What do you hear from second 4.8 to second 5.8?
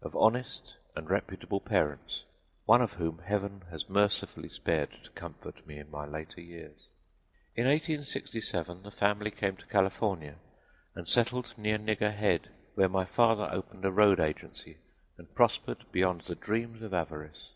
to comfort me